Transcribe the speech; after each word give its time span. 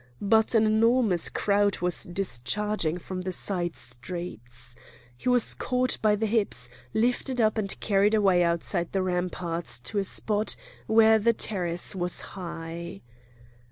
But 0.19 0.55
an 0.55 0.65
enormous 0.65 1.29
crowd 1.29 1.77
was 1.77 2.05
discharging 2.05 2.97
from 2.97 3.21
the 3.21 3.31
side 3.31 3.75
streets. 3.75 4.75
He 5.15 5.29
was 5.29 5.53
caught 5.53 5.99
by 6.01 6.15
the 6.15 6.25
hips, 6.25 6.69
lifted 6.91 7.39
up 7.39 7.55
and 7.55 7.79
carried 7.79 8.15
away 8.15 8.43
outside 8.43 8.93
the 8.93 9.03
ramparts 9.03 9.79
to 9.81 9.99
a 9.99 10.03
spot 10.03 10.55
where 10.87 11.19
the 11.19 11.33
terrace 11.33 11.93
was 11.95 12.21
high. 12.33 13.03